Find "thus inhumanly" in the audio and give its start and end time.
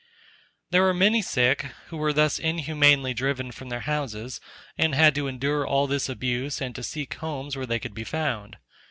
2.11-3.13